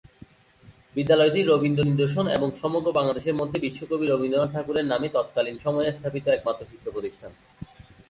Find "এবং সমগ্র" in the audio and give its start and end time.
2.37-2.87